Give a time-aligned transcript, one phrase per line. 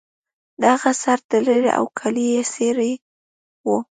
[0.61, 2.91] د هغه سر تړلی و او کالي یې څیرې
[3.65, 3.77] وو